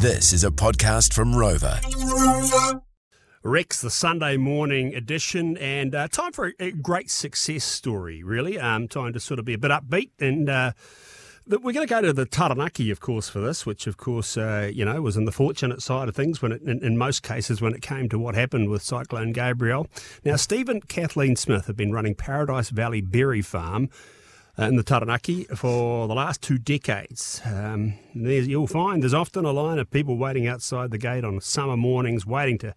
[0.00, 1.82] This is a podcast from Rova.
[3.42, 8.60] Rex, the Sunday morning edition, and uh, time for a, a, great success story, really.
[8.60, 10.10] Um, time to sort of be a bit upbeat.
[10.20, 10.70] And uh,
[11.48, 14.70] we're going to go to the Taranaki, of course, for this, which, of course, uh,
[14.72, 17.60] you know, was in the fortunate side of things when it, in, in, most cases
[17.60, 19.88] when it came to what happened with Cyclone Gabrielle.
[20.24, 23.88] Now, Stephen Kathleen Smith have been running Paradise Valley Berry Farm
[24.58, 27.40] in the Taranaki for the last two decades.
[27.44, 31.76] Um, you'll find there's often a line of people waiting outside the gate on summer
[31.76, 32.74] mornings, waiting to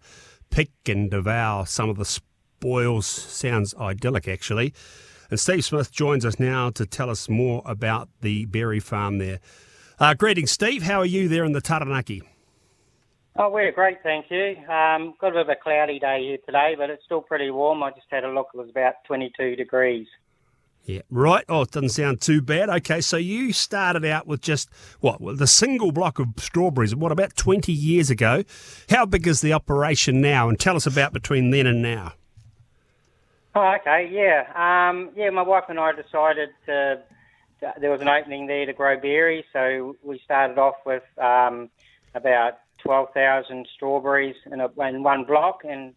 [0.50, 3.06] pick and devour some of the spoils.
[3.06, 4.72] Sounds idyllic, actually.
[5.28, 9.40] And Steve Smith joins us now to tell us more about the berry farm there.
[9.98, 10.84] Uh, greetings, Steve.
[10.84, 12.22] How are you there in the Taranaki?
[13.36, 14.56] Oh, we're great, thank you.
[14.68, 17.82] Um, got a bit of a cloudy day here today, but it's still pretty warm.
[17.82, 20.06] I just had a look; it was about 22 degrees.
[20.84, 21.44] Yeah, right.
[21.48, 22.68] Oh, it doesn't sound too bad.
[22.68, 24.68] Okay, so you started out with just
[25.00, 26.94] what the single block of strawberries.
[26.94, 28.42] What about twenty years ago?
[28.90, 30.48] How big is the operation now?
[30.48, 32.14] And tell us about between then and now.
[33.54, 34.08] Oh, okay.
[34.10, 35.30] Yeah, um, yeah.
[35.30, 37.02] My wife and I decided to,
[37.80, 41.70] There was an opening there to grow berries, so we started off with um,
[42.14, 45.94] about twelve thousand strawberries in, a, in one block, and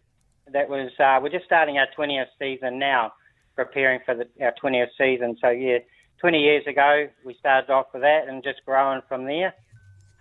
[0.52, 3.12] that was uh, we're just starting our twentieth season now
[3.56, 5.36] preparing for the, our 20th season.
[5.40, 5.78] So yeah,
[6.20, 9.54] 20 years ago we started off with that and just growing from there.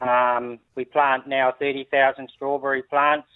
[0.01, 3.27] Um, we plant now 30,000 strawberry plants,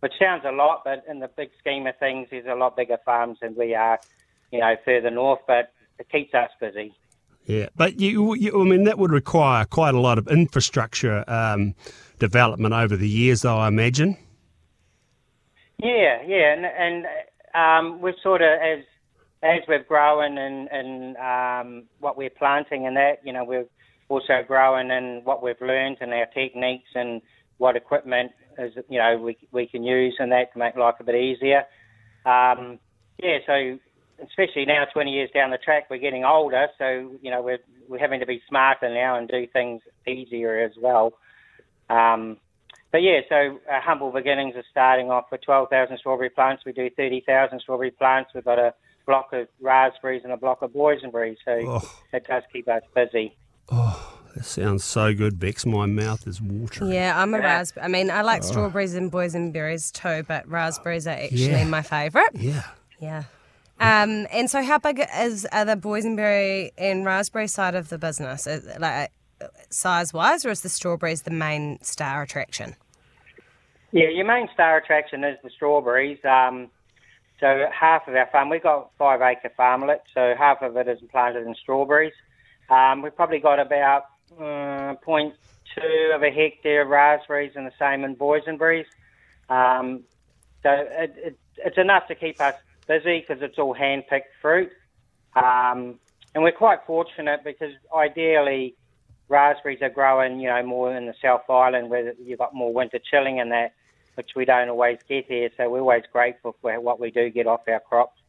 [0.00, 2.98] which sounds a lot, but in the big scheme of things, there's a lot bigger
[3.04, 3.98] farms than we are,
[4.50, 5.40] you know, further north.
[5.46, 6.94] But it keeps us busy.
[7.44, 11.74] Yeah, but you, you I mean, that would require quite a lot of infrastructure um,
[12.18, 14.16] development over the years, though I imagine.
[15.78, 17.06] Yeah, yeah, and, and
[17.54, 18.84] um, we've sort of, as
[19.42, 23.68] as we've grown and um, what we're planting and that, you know, we've
[24.08, 27.20] also grown in what we've learned and our techniques and
[27.58, 31.04] what equipment is, you know, we we can use and that to make life a
[31.04, 31.64] bit easier.
[32.24, 32.78] Um,
[33.18, 33.78] yeah, so
[34.22, 37.58] especially now, 20 years down the track, we're getting older, so you know we're
[37.88, 41.14] we're having to be smarter now and do things easier as well.
[41.90, 42.36] Um,
[42.90, 46.62] but yeah, so our humble beginnings are starting off with 12,000 strawberry plants.
[46.66, 48.30] We do 30,000 strawberry plants.
[48.34, 48.74] We've got a
[49.06, 51.36] block of raspberries and a block of boysenberries.
[51.44, 51.98] So oh.
[52.12, 53.36] it does keep us busy.
[53.70, 55.66] Oh, that sounds so good, Bex.
[55.66, 56.92] My mouth is watering.
[56.92, 57.84] Yeah, I'm a raspberry.
[57.84, 58.46] I mean, I like oh.
[58.46, 61.64] strawberries and boysenberries too, but raspberries are actually yeah.
[61.64, 62.34] my favourite.
[62.34, 62.64] Yeah.
[63.00, 63.24] Yeah.
[63.80, 68.46] Um, and so, how big is are the boysenberry and raspberry side of the business,
[68.78, 69.10] like
[69.70, 72.76] size wise, or is the strawberries the main star attraction?
[73.90, 76.18] Yeah, your main star attraction is the strawberries.
[76.24, 76.70] Um,
[77.40, 81.00] so half of our farm, we've got five acre farmlet, so half of it is
[81.10, 82.12] planted in strawberries.
[82.70, 84.04] Um, we've probably got about
[84.38, 88.86] uh, 0.2 of a hectare of raspberries and the same in boysenberries.
[89.48, 90.04] Um,
[90.62, 92.54] so it, it, it's enough to keep us
[92.86, 94.70] busy because it's all hand-picked fruit.
[95.34, 95.98] Um,
[96.34, 98.74] and we're quite fortunate because ideally
[99.28, 102.98] raspberries are growing, you know, more in the South Island where you've got more winter
[102.98, 103.72] chilling and that
[104.14, 105.50] which we don't always get here.
[105.56, 108.20] So we're always grateful for what we do get off our crops.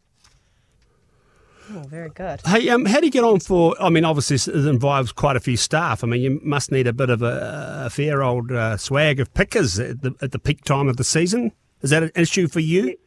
[1.72, 2.42] Oh, very good.
[2.46, 3.76] Hey, um, how do you get on for?
[3.82, 6.04] I mean, obviously, it involves quite a few staff.
[6.04, 9.34] I mean, you must need a bit of a, a fair old uh, swag of
[9.34, 11.54] pickers at the, at the peak time of the season.
[11.82, 12.98] Is that an issue for you?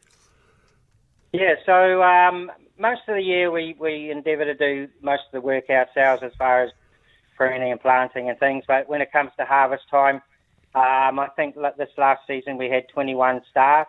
[1.33, 1.53] Yeah.
[1.65, 5.69] So um, most of the year, we we endeavour to do most of the work
[5.69, 6.71] ourselves as far as
[7.35, 8.63] pruning and planting and things.
[8.67, 10.21] But when it comes to harvest time,
[10.75, 13.87] um, I think this last season we had 21 staff.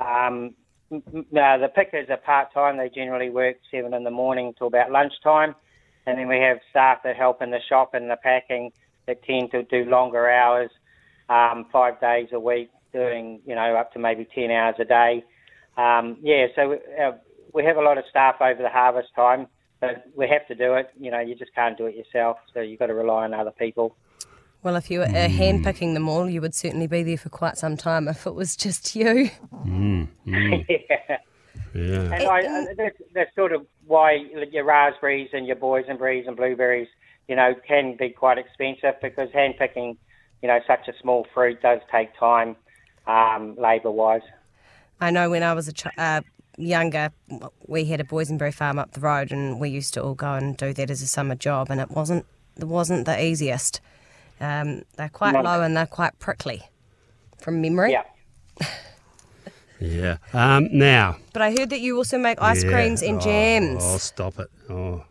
[0.00, 0.54] Um,
[0.92, 2.76] uh, the pickers are part time.
[2.76, 5.54] They generally work seven in the morning till about lunchtime,
[6.06, 8.72] and then we have staff that help in the shop and the packing
[9.06, 10.70] that tend to do longer hours,
[11.28, 15.24] um, five days a week, doing you know up to maybe 10 hours a day.
[15.76, 17.12] Um, yeah, so we, uh,
[17.52, 19.46] we have a lot of staff over the harvest time,
[19.80, 20.90] but we have to do it.
[20.98, 23.50] You know, you just can't do it yourself, so you've got to rely on other
[23.50, 23.96] people.
[24.62, 25.36] Well, if you were mm.
[25.36, 28.56] handpicking them all, you would certainly be there for quite some time if it was
[28.56, 29.30] just you.
[29.66, 30.08] Mm.
[30.26, 30.66] Mm.
[30.88, 31.18] yeah.
[31.74, 32.12] Yeah.
[32.12, 34.18] And I, that's, that's sort of why
[34.50, 36.88] your raspberries and your boysenberries and blueberries,
[37.28, 39.96] you know, can be quite expensive because handpicking,
[40.42, 42.56] you know, such a small fruit does take time,
[43.06, 44.22] um, labour-wise.
[45.00, 46.20] I know when I was a ch- uh,
[46.56, 47.10] younger,
[47.66, 50.56] we had a boysenberry farm up the road, and we used to all go and
[50.56, 52.26] do that as a summer job, and it wasn't
[52.56, 53.80] it wasn't the easiest.
[54.40, 56.62] Um, they're quite low and they're quite prickly
[57.38, 57.92] from memory.
[57.92, 58.04] Yeah.
[59.80, 60.16] yeah.
[60.32, 61.16] Um, now.
[61.32, 62.70] But I heard that you also make ice yeah.
[62.70, 63.82] creams and oh, jams.
[63.84, 64.50] Oh, stop it.
[64.68, 65.04] Oh,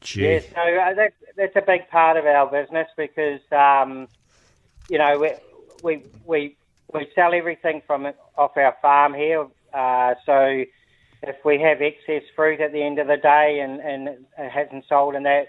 [0.00, 0.22] gee.
[0.22, 4.08] Yeah, so uh, that's, that's a big part of our business because um,
[4.88, 5.30] you know, we,
[5.82, 6.56] we we
[6.92, 9.46] we sell everything from off our farm here.
[9.72, 10.64] Uh, so
[11.22, 14.84] if we have excess fruit at the end of the day and and it hasn't
[14.88, 15.48] sold in that,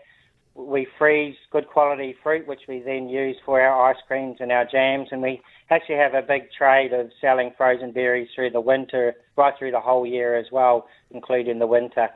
[0.67, 4.65] we freeze good quality fruit, which we then use for our ice creams and our
[4.65, 5.07] jams.
[5.11, 9.53] And we actually have a big trade of selling frozen berries through the winter, right
[9.57, 12.09] through the whole year as well, including the winter.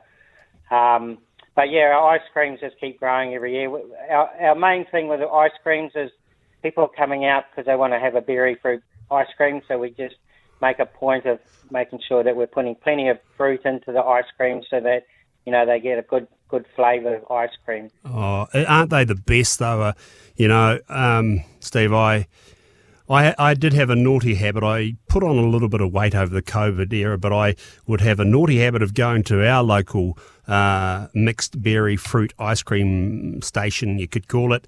[0.70, 1.18] Um,
[1.56, 3.70] but yeah, our ice creams just keep growing every year.
[4.10, 6.10] Our, our main thing with the ice creams is
[6.62, 9.62] people are coming out because they want to have a berry fruit ice cream.
[9.68, 10.16] So we just
[10.60, 11.38] make a point of
[11.70, 15.02] making sure that we're putting plenty of fruit into the ice cream so that
[15.46, 17.90] you know they get a good good flavour of ice cream.
[18.04, 19.82] Oh, aren't they the best though?
[19.82, 19.92] Uh,
[20.36, 22.26] you know, um, Steve, I.
[23.06, 24.62] I, I did have a naughty habit.
[24.64, 27.54] I put on a little bit of weight over the COVID era, but I
[27.86, 30.16] would have a naughty habit of going to our local
[30.48, 34.66] uh, mixed berry fruit ice cream station, you could call it,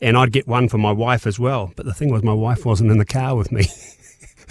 [0.00, 1.72] and I'd get one for my wife as well.
[1.74, 3.66] But the thing was, my wife wasn't in the car with me.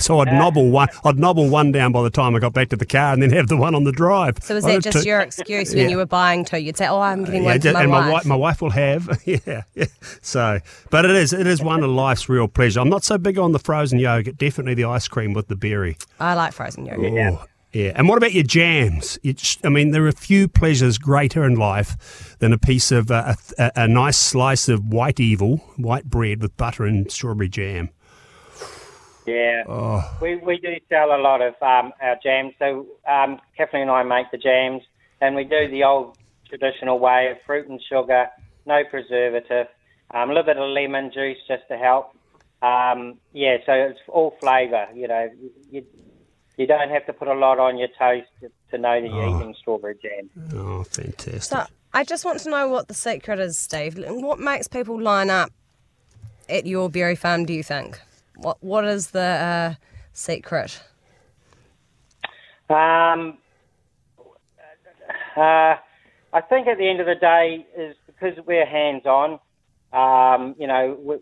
[0.01, 0.89] So I'd nobble one.
[1.05, 3.31] I'd nobble one down by the time I got back to the car, and then
[3.31, 4.37] have the one on the drive.
[4.41, 5.89] So was that just your excuse when Yeah.
[5.89, 6.57] you were buying two?
[6.59, 8.61] You'd say, "Oh, I'm getting Yeah, one for my and wife." my wife, my wife
[8.61, 9.85] will have, yeah, yeah.
[10.21, 10.59] So,
[10.89, 12.79] but it is, it is one of life's real pleasure.
[12.79, 14.37] I'm not so big on the frozen yogurt.
[14.37, 15.97] Definitely the ice cream with the berry.
[16.19, 17.13] I like frozen yogurt.
[17.13, 17.93] Oh, yeah.
[17.95, 19.17] And what about your jams?
[19.23, 23.35] It's, I mean, there are few pleasures greater in life than a piece of uh,
[23.57, 27.89] a, a nice slice of white evil, white bread with butter and strawberry jam.
[29.25, 30.03] Yeah, Oh.
[30.21, 32.53] we we do sell a lot of um, our jams.
[32.59, 34.81] So um, Kathleen and I make the jams,
[35.21, 36.17] and we do the old
[36.49, 38.27] traditional way of fruit and sugar,
[38.65, 39.67] no preservative,
[40.13, 42.15] um, a little bit of lemon juice just to help.
[42.63, 44.87] Um, yeah, so it's all flavour.
[44.93, 45.29] You know,
[45.71, 45.85] you
[46.57, 49.27] you don't have to put a lot on your toast to, to know that you're
[49.37, 50.29] eating strawberry jam.
[50.55, 51.43] Oh, fantastic.
[51.43, 51.63] So
[51.93, 53.97] I just want to know what the secret is, Steve.
[54.07, 55.51] What makes people line up
[56.49, 57.45] at your berry farm?
[57.45, 57.99] Do you think?
[58.41, 59.73] What What is the uh,
[60.13, 60.81] secret?
[62.69, 63.37] Um,
[65.37, 65.75] uh,
[66.33, 69.39] I think at the end of the day is because we're hands on.
[69.93, 71.15] Um, you know, we,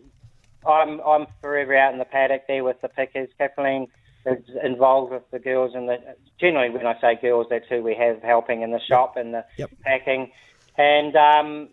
[0.68, 3.28] I'm I'm forever out in the paddock there with the pickers.
[3.36, 3.88] Kathleen
[4.24, 5.96] is involved with the girls and the
[6.38, 9.44] generally when I say girls, that's who we have helping in the shop and the
[9.58, 9.70] Yep.
[9.84, 10.30] packing.
[10.78, 11.68] And um,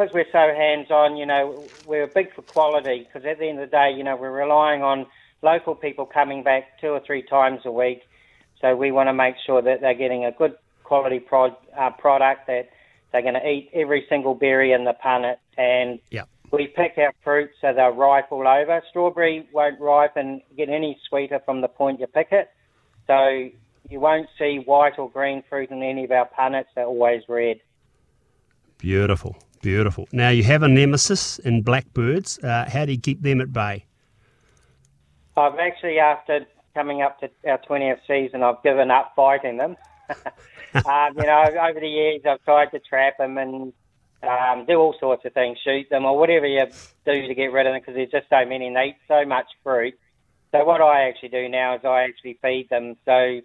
[0.00, 3.60] because we're so hands on, you know, we're big for quality because at the end
[3.60, 5.04] of the day, you know, we're relying on
[5.42, 8.00] local people coming back two or three times a week.
[8.62, 10.54] So we want to make sure that they're getting a good
[10.84, 12.70] quality prod, uh, product that
[13.12, 15.36] they're going to eat every single berry in the punnet.
[15.58, 16.28] And Yep.
[16.50, 18.82] we pick our fruit so they're ripe all over.
[18.88, 22.48] Strawberry won't ripen, get any sweeter from the point you pick it.
[23.06, 23.50] So
[23.90, 26.68] you won't see white or green fruit in any of our punnets.
[26.74, 27.60] They're always red.
[28.78, 30.08] Beautiful, beautiful.
[30.12, 32.38] Now you have a nemesis in blackbirds.
[32.38, 33.84] Uh, how do you keep them at bay?
[35.36, 39.76] I've actually, after coming up to our 20th season, I've given up fighting them.
[40.10, 43.72] um, you know, over the years, I've tried to trap them and
[44.22, 46.66] um, do all sorts of things, shoot them or whatever you
[47.06, 49.24] do to get rid of them because there's just so many and they eat so
[49.24, 49.94] much fruit.
[50.52, 52.96] So what I actually do now is I actually feed them.
[53.04, 53.40] So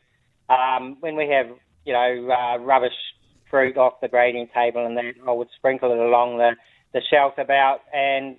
[0.50, 1.48] um, when we have,
[1.86, 2.94] you know, uh, rubbish
[3.50, 6.52] fruit off the grading table and then I would sprinkle it along the,
[6.94, 8.38] the shelf about and,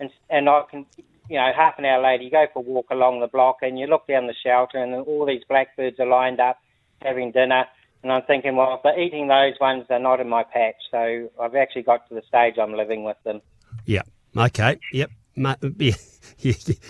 [0.00, 0.86] and and I can
[1.30, 3.78] you know, half an hour later, you go for a walk along the block and
[3.78, 6.58] you look down the shelter and all these blackbirds are lined up
[7.00, 7.64] having dinner.
[8.02, 10.74] And I'm thinking, well, if they're eating those ones, they're not in my patch.
[10.90, 13.40] So I've actually got to the stage I'm living with them.
[13.86, 14.02] Yeah.
[14.36, 14.78] Okay.
[14.92, 15.10] Yep.
[15.76, 15.94] You-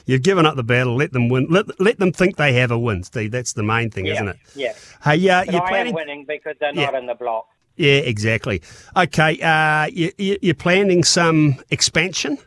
[0.06, 0.96] You've given up the battle.
[0.96, 1.46] Let them win.
[1.50, 3.30] Let, let them think they have a win, Steve.
[3.30, 4.36] That's the main thing, isn't it?
[4.56, 4.72] Yeah.
[5.04, 5.88] Hey, uh, you're I planning.
[5.90, 6.86] am winning because they're Yeah.
[6.86, 7.46] not in the block.
[7.76, 8.62] Yeah, exactly.
[8.96, 9.40] Okay.
[9.40, 12.38] Uh, you, you're planning some expansion.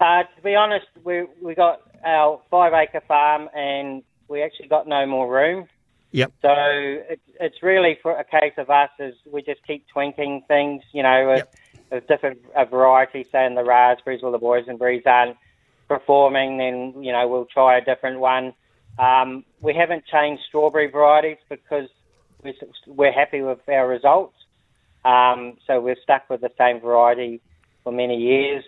[0.00, 4.86] Uh, to be honest, we we got our five acre farm and we actually got
[4.88, 5.68] no more room.
[6.12, 6.32] Yep.
[6.42, 10.82] So it's it's really for a case of us is we just keep twinking things,
[10.92, 11.46] you know, with,
[11.90, 15.36] with different a variety, saying the raspberries or the boysenberries aren't
[15.88, 18.52] performing, then you know we'll try a different one.
[18.98, 21.88] Um, we haven't changed strawberry varieties because
[22.86, 24.34] we're, happy with our results.
[25.04, 27.40] Um, so we're stuck with the same variety
[27.82, 28.64] for many years.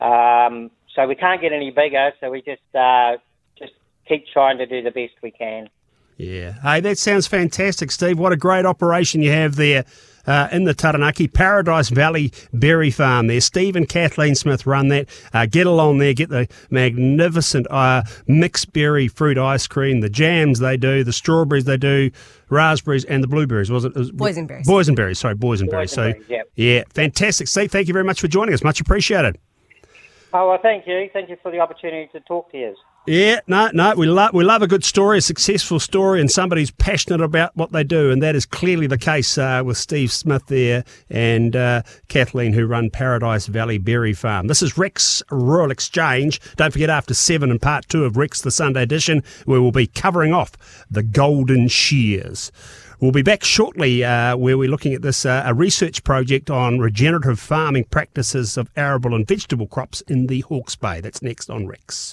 [0.00, 3.16] Um, so we can't get any bigger, so we just uh,
[3.58, 3.72] just
[4.08, 5.68] keep trying to do the best we can.
[6.16, 6.52] Yeah.
[6.62, 8.18] Hey, that sounds fantastic, Steve.
[8.18, 9.84] What a great operation you have there
[10.26, 13.40] uh, in the Taranaki Paradise Valley Berry Farm there.
[13.40, 15.08] Steve and Kathleen Smith run that.
[15.32, 20.58] Uh, get along there, get the magnificent uh, mixed berry fruit ice cream, the jams
[20.58, 22.10] they do, the strawberries they do,
[22.50, 23.70] raspberries and the blueberries.
[23.70, 23.96] Was it?
[23.96, 24.64] it was, Boysenberries.
[24.64, 25.90] Boysenberries, sorry, boysenberries.
[25.90, 26.48] So, Boysenberries, yep.
[26.54, 27.48] yeah, fantastic.
[27.48, 28.62] Steve, thank you very much for joining us.
[28.62, 29.38] Much appreciated.
[30.34, 31.10] Oh, well, thank you.
[31.12, 32.74] Thank you for the opportunity to talk to you.
[33.04, 36.62] Yeah, no, no, we love we love a good story, a successful story, and somebody
[36.62, 40.12] who's passionate about what they do, and that is clearly the case uh, with Steve
[40.12, 44.46] Smith there and uh, Kathleen, who run Paradise Valley Berry Farm.
[44.46, 46.40] This is Rex Rural Exchange.
[46.54, 49.88] Don't forget after seven and part two of Rex the Sunday edition, we will be
[49.88, 50.52] covering off
[50.88, 52.52] the golden shears.
[53.00, 56.78] We'll be back shortly uh, where we're looking at this uh, a research project on
[56.78, 61.00] regenerative farming practices of arable and vegetable crops in the Hawke's Bay.
[61.00, 62.10] That's next on Rex.